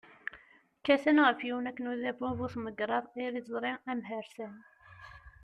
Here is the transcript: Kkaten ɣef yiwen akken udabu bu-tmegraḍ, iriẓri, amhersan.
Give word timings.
Kkaten 0.77 1.17
ɣef 1.25 1.39
yiwen 1.45 1.69
akken 1.69 1.89
udabu 1.91 2.27
bu-tmegraḍ, 2.37 3.05
iriẓri, 3.23 3.73
amhersan. 3.91 4.55